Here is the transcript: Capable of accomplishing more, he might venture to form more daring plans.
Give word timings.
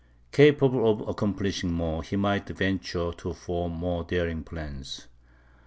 Capable 0.31 0.89
of 0.91 1.07
accomplishing 1.07 1.71
more, 1.73 2.01
he 2.01 2.15
might 2.15 2.47
venture 2.47 3.11
to 3.15 3.33
form 3.35 3.73
more 3.73 4.03
daring 4.03 4.41
plans. 4.43 5.05